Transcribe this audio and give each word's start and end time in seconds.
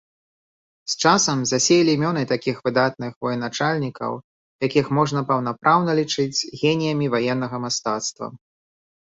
З 0.93 0.95
часам 1.03 1.39
засеялі 1.51 1.91
імёны 1.97 2.23
такіх 2.31 2.63
выдатных 2.67 3.11
военачальнікаў, 3.25 4.11
якіх 4.67 4.85
можна 5.01 5.19
паўнапраўна 5.33 5.91
лічыць 6.01 6.37
геніямі 6.63 7.13
ваеннага 7.17 7.57
мастацтва. 7.69 8.25